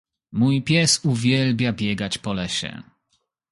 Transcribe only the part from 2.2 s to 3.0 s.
lesie.